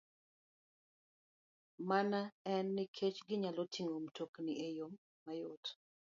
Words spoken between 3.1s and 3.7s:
ginyalo